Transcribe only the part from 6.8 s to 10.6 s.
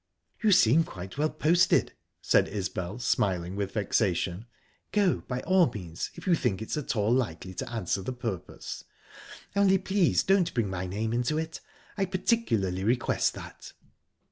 all likely to answer the purpose. Only, please don't